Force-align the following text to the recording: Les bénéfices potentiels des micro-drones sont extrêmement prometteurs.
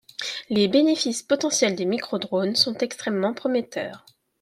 Les 0.49 0.67
bénéfices 0.67 1.21
potentiels 1.21 1.75
des 1.75 1.85
micro-drones 1.85 2.55
sont 2.55 2.75
extrêmement 2.79 3.35
prometteurs. 3.35 4.03